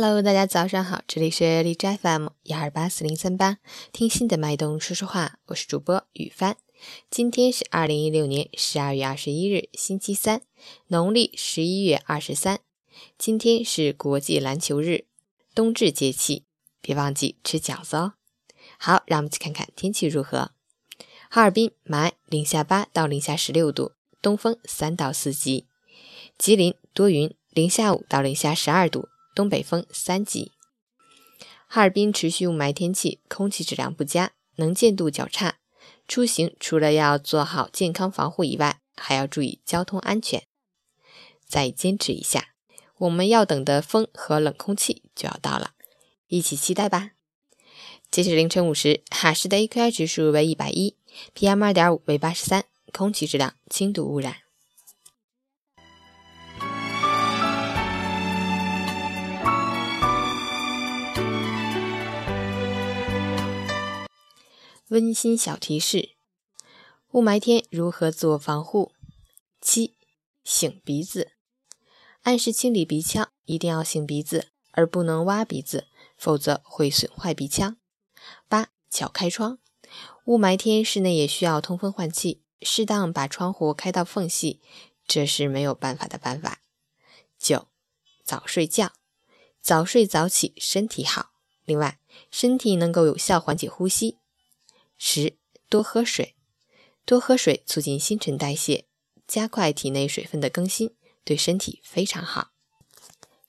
[0.00, 3.58] Hello，大家早上好，这里是荔枝 FM 幺二八四零三八，
[3.90, 6.56] 听心的脉动说说话，我是主播雨帆。
[7.10, 10.42] 今天是二零一六年十二月二十一日，星期三，
[10.86, 12.60] 农历十一月二十三。
[13.18, 15.06] 今天是国际篮球日，
[15.52, 16.44] 冬至节气，
[16.80, 18.12] 别忘记吃饺子哦。
[18.78, 20.52] 好，让我们去看看天气如何。
[21.28, 23.90] 哈尔滨霾，零下八到零下十六度，
[24.22, 25.66] 东风三到四级。
[26.38, 29.08] 吉林多云，零下五到零下十二度。
[29.38, 30.50] 东北风三级，
[31.68, 35.60] 哈尔滨持续雾霾天气，空气质量不佳，能见度较差。
[36.08, 40.42] 出行除了要做好健康防护以外，还要注意交通安全。
[41.46, 42.48] 再坚持一下，
[42.96, 45.70] 我们要等的风和冷空气就要到了，
[46.26, 47.12] 一起期待吧。
[48.10, 50.96] 截止凌晨五时，哈市的 AQI 指数为一百一
[51.36, 54.47] ，PM 二点五为八十三，空气质量轻度污染。
[64.90, 66.12] 温馨小提示：
[67.10, 68.92] 雾霾天如何自我防护？
[69.60, 69.94] 七、
[70.46, 71.32] 擤鼻子，
[72.22, 77.76] 按时清理鼻腔，一定要擤鼻子，而不能挖鼻子，否则会损坏鼻腔。
[78.48, 79.58] 八、巧开窗，
[80.24, 84.62] 雾霾天室内也需要通风换气，适当把窗户开到缝隙，
[85.06, 86.62] 这是没有办法的办法。
[87.38, 87.68] 九、
[88.24, 88.92] 早睡觉，
[89.60, 91.32] 早睡早起身体好，
[91.66, 94.16] 另外身体能够有效缓解呼吸。
[94.98, 95.38] 十
[95.70, 96.34] 多喝水，
[97.04, 98.86] 多喝水促进新陈代谢，
[99.28, 102.50] 加快体内水分的更新，对身体非常好。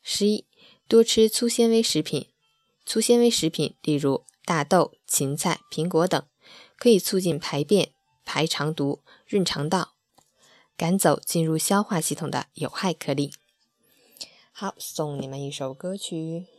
[0.03, 0.45] 十一
[0.88, 2.30] 多吃粗纤维食品，
[2.86, 6.23] 粗纤维食品例如大豆、芹菜、苹果等，
[6.77, 7.92] 可以促进排便、
[8.23, 9.95] 排肠毒、润肠道，
[10.77, 13.33] 赶走进入消化系统的有害颗粒。
[14.52, 16.58] 好，送你们一首歌曲。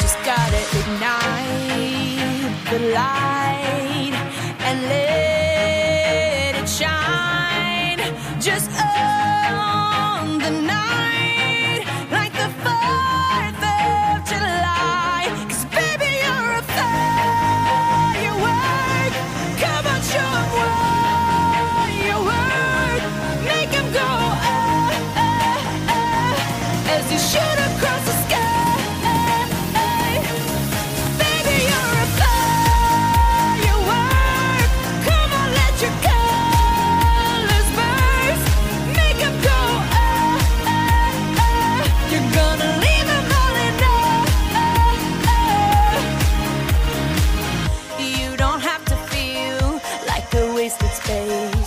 [2.71, 4.13] the light
[4.59, 7.99] and let it shine
[8.39, 10.90] just on the night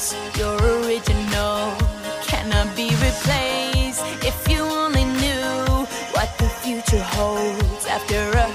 [0.05, 0.39] space.
[0.39, 1.75] You're original,
[2.23, 4.03] cannot be replaced.
[4.25, 8.49] If you only knew what the future holds after a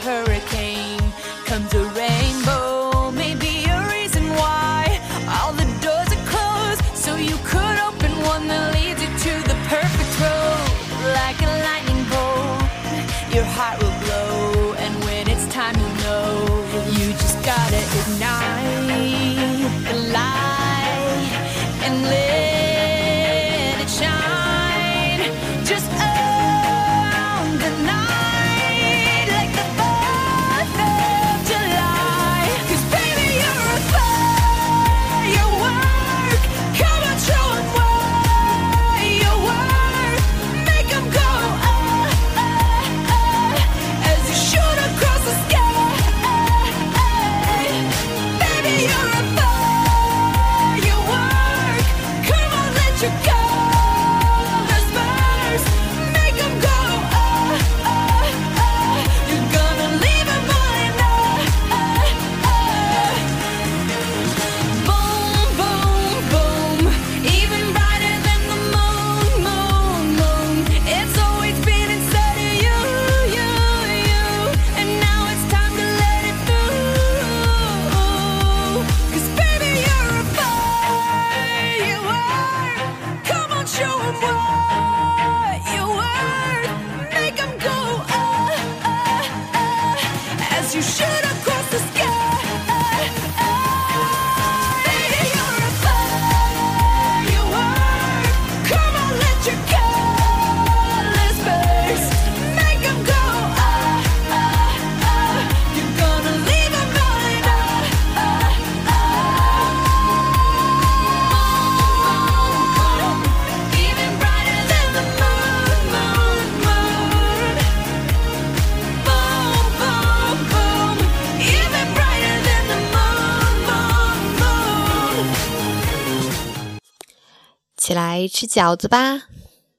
[127.90, 129.24] 起来吃饺子吧！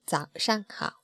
[0.04, 0.99] 早上好。